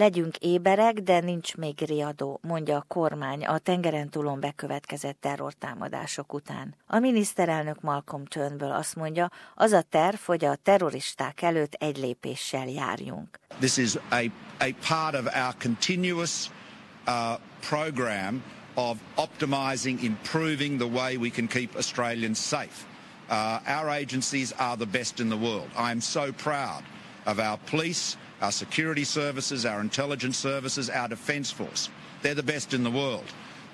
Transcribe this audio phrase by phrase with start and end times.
[0.00, 6.74] Legyünk éberek, de nincs még riadó, mondja a kormány a tengeren túlon bekövetkezett terrortámadások után.
[6.86, 12.68] A miniszterelnök Malcolm Turnbull azt mondja, az a terv, hogy a terroristák előtt egy lépéssel
[12.68, 13.38] járjunk.
[13.58, 14.24] This is a,
[14.58, 16.50] a part of our continuous
[17.06, 17.12] uh,
[17.68, 18.42] program
[18.74, 22.86] of optimising, improving the way we can keep Australians safe.
[23.30, 25.68] Uh, our agencies are the best in the world.
[25.76, 26.82] I am so proud
[27.26, 31.88] of our police, our security services, our intelligence services, our defence force.
[32.22, 33.24] They're the best in the world.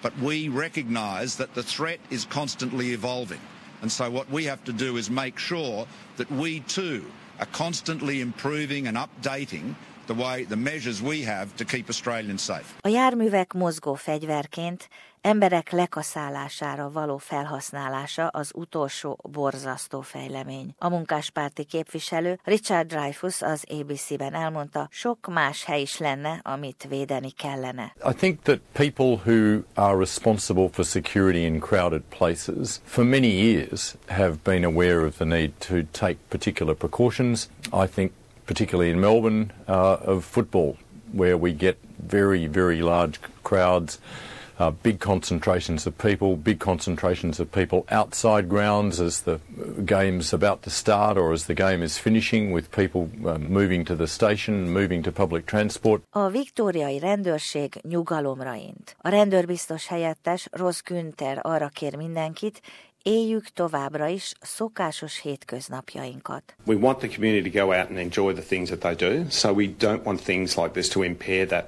[0.02, 3.40] But we recognise that the threat is constantly evolving.
[3.82, 5.86] And so what we have to do is make sure
[6.16, 7.04] that we too
[7.40, 9.74] are constantly improving and updating
[10.06, 12.64] the way the measures we have to keep Australians safe.
[12.80, 14.88] A járművek mozgó fegyverként
[15.24, 20.74] emberek lekaszálására való felhasználása az utolsó borzasztó fejlemény.
[20.78, 27.30] A munkáspárti képviselő Richard Dreyfus az ABC-ben elmondta, sok más hely is lenne, amit védeni
[27.30, 27.94] kellene.
[28.10, 33.94] I think that people who are responsible for security in crowded places for many years
[34.06, 37.48] have been aware of the need to take particular precautions.
[37.72, 38.12] I think
[38.46, 40.76] particularly in Melbourne uh, of football
[41.12, 43.98] where we get very very large crowds
[44.58, 49.40] uh, big concentrations of people, big concentrations of people outside grounds as the
[49.84, 53.96] game's about to start or as the game is finishing, with people uh, moving to
[53.96, 56.02] the station, moving to public transport.
[56.10, 58.96] A viktóriai rendőrség nyugalomra int.
[58.98, 62.60] A rendőrbiztos helyettes Ross Günther arra kér mindenkit,
[63.04, 66.54] éljük továbbra is szokásos hétköznapjainkat.
[66.64, 69.52] We want the community to go out and enjoy the things that they do, so
[69.52, 71.64] we don't want things like this to impair that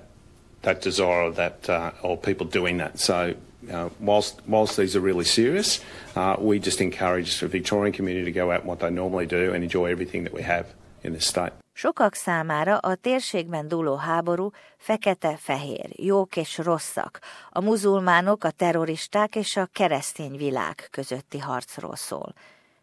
[0.61, 2.99] that desire that uh, or people doing that.
[2.99, 3.35] So
[3.73, 5.81] uh, whilst whilst these are really serious,
[6.15, 9.63] uh, we just encourage the Victorian community to go out what they normally do and
[9.63, 10.67] enjoy everything that we have
[11.07, 11.53] in this state.
[11.73, 17.19] Sokak számára a térségben dúló háború fekete-fehér, jók és rosszak,
[17.51, 22.35] a muzulmánok, a terroristák és a keresztény világ közötti harcról szól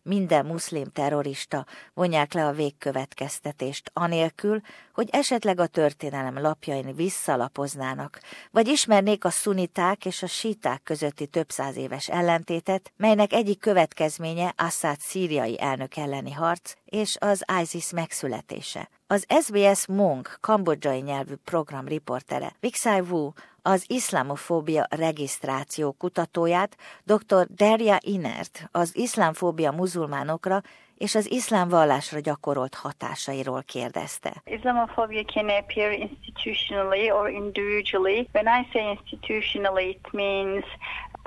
[0.03, 4.61] minden muszlim terrorista vonják le a végkövetkeztetést anélkül,
[4.93, 8.19] hogy esetleg a történelem lapjain visszalapoznának,
[8.51, 14.53] vagy ismernék a szuniták és a síták közötti több száz éves ellentétet, melynek egyik következménye
[14.57, 18.89] Assad szíriai elnök elleni harc és az ISIS megszületése.
[19.07, 23.31] Az SBS Mong kambodzsai nyelvű program riportere Vixai Wu
[23.63, 27.47] az iszlamofóbia regisztráció kutatóját, dr.
[27.55, 30.61] Derya Inert az iszlámfóbia muzulmánokra
[30.97, 34.33] és az iszlám vallásra gyakorolt hatásairól kérdezte.
[34.45, 38.27] Islamophobia can appear institutionally or individually.
[38.33, 40.63] When I say institutionally, it means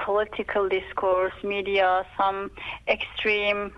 [0.04, 2.50] political discourse, media, some
[2.84, 3.70] extreme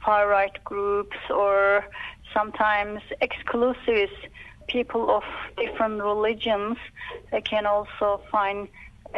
[0.00, 1.84] far-right groups or
[2.32, 4.30] sometimes exclusivist
[4.74, 5.22] people of
[5.56, 6.76] different religions
[7.50, 8.66] can also find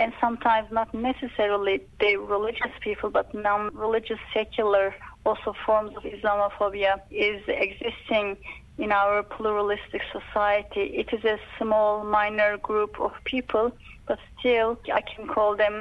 [0.00, 4.94] and sometimes not necessarily the religious people but non-religious secular
[5.24, 8.36] also forms of islamophobia is existing
[8.76, 10.84] in our pluralistic society.
[11.02, 13.66] It is a small minor group of people
[14.08, 14.68] but still
[15.00, 15.74] i can call them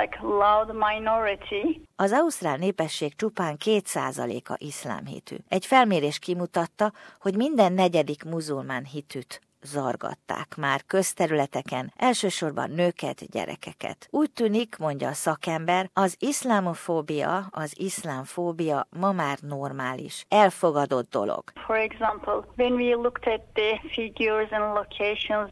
[0.00, 1.80] like loud minority.
[1.96, 5.36] Az ausztrál népesség csupán 2%-a iszlám hitű.
[5.48, 14.08] Egy felmérés kimutatta, hogy minden negyedik muzulmán hitűt zargatták már közterületeken, elsősorban nőket, gyerekeket.
[14.10, 21.42] Úgy tűnik, mondja a szakember, az iszlámofóbia, az iszlámfóbia ma már normális, elfogadott dolog.
[21.66, 25.50] For example, when we looked at the figures and locations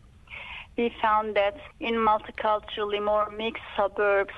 [0.76, 4.34] we found that in multiculturally more mixed suburbs,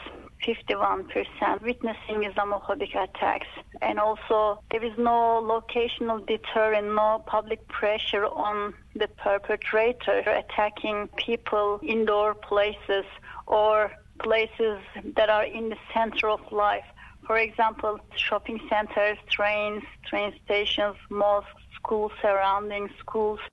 [0.47, 3.47] 51% witnessing Islamophobic attacks.
[3.81, 11.81] And also, there is no locational deterrent, no public pressure on the perpetrator attacking people,
[11.83, 13.05] indoor places,
[13.47, 14.79] or places
[15.17, 16.85] that are in the center of life.
[17.27, 21.63] For example, shopping centers, trains, train stations, mosques.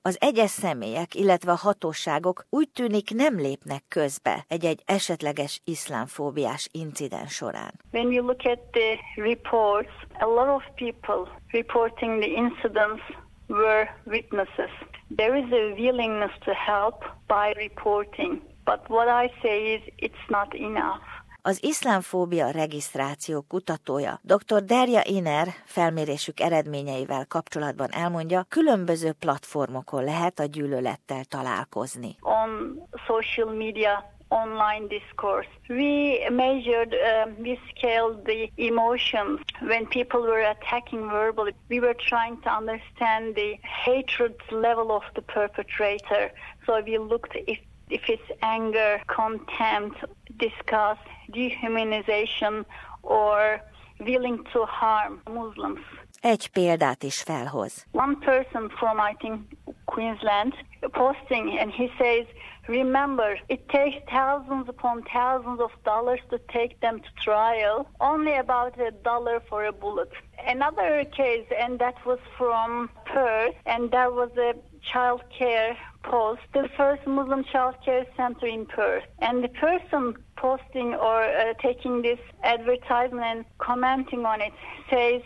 [0.02, 7.34] Az egyes személyek, illetve a hatóságok úgy tűnik nem lépnek közbe egy-egy esetleges iszlámfóbiás incidens
[7.34, 7.74] során.
[7.92, 13.02] When you look at the reports, a lot of people reporting the incidents
[13.48, 14.72] were witnesses.
[15.16, 20.54] There is a willingness to help by reporting, but what I say is it's not
[20.54, 21.23] enough.
[21.46, 24.64] Az iszlámfóbia regisztráció kutatója dr.
[24.64, 32.16] Derja Iner felmérésük eredményeivel kapcsolatban elmondja, különböző platformokon lehet a gyűlölettel találkozni.
[32.22, 35.50] On social media online discourse.
[35.70, 41.56] We measured, uh, we scaled the emotions when people were attacking verbally.
[41.70, 46.32] We were trying to understand the hatred level of the perpetrator.
[46.66, 47.60] So we looked if
[47.90, 50.04] if it's anger, contempt,
[50.38, 51.02] disgust,
[51.32, 52.66] dehumanization,
[53.02, 53.62] or
[54.00, 55.80] willing to harm Muslims.
[56.22, 57.86] Egy példát is felhoz.
[57.92, 59.40] One person from, I think,
[59.86, 60.54] Queensland
[60.92, 62.26] posting and he says,
[62.68, 68.80] Remember, it takes thousands upon thousands of dollars to take them to trial, only about
[68.80, 70.12] a dollar for a bullet.
[70.48, 74.54] Another case, and that was from Perth, and there was a
[74.92, 79.06] child care post, the first Muslim child care center in Perth.
[79.20, 84.54] And the person posting or uh, taking this advertisement and commenting on it
[84.90, 85.22] says,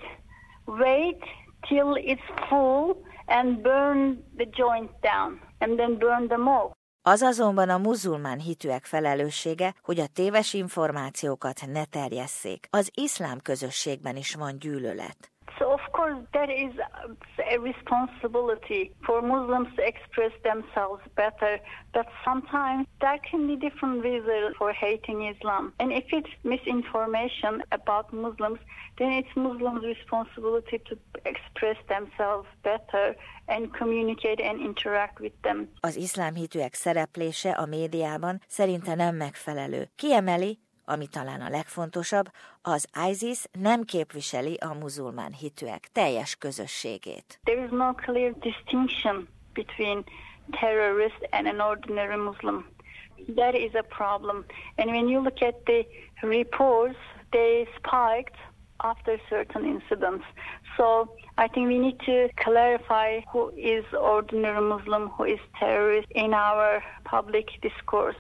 [0.68, 1.21] wait
[1.68, 6.71] till it's full and burn the joint down and then burn them all.
[7.01, 12.68] Az azonban a muzulmán hitűek felelőssége, hogy a téves információkat ne terjesszék.
[12.69, 15.31] Az iszlám közösségben is van gyűlölet.
[15.59, 16.74] So of course there is
[17.56, 21.59] a responsibility for Muslims to express themselves better,
[21.94, 25.74] but sometimes there can be different reasons for hating Islam.
[25.80, 28.59] And if it's misinformation about Muslims,
[28.98, 33.15] then it's Muslims' responsibility to express themselves better
[33.48, 35.69] and communicate and interact with them.
[35.80, 39.89] Az iszlám hitűek szereplése a médiában szerinte nem megfelelő.
[39.95, 40.59] Kiemeli,
[40.89, 42.25] ami talán a legfontosabb,
[42.62, 47.39] az ISIS nem képviseli a muzulmán hitűek teljes közösségét.
[47.44, 50.04] There is no clear distinction between
[50.51, 52.66] terrorist and an ordinary Muslim.
[53.36, 54.45] That is a problem.
[54.75, 55.86] And when you look at the
[56.22, 57.00] reports,
[57.31, 58.38] they spiked
[58.80, 60.25] after certain incidents.
[60.78, 66.33] So I think we need to clarify who is ordinary Muslim, who is terrorist in
[66.33, 68.16] our public discourse.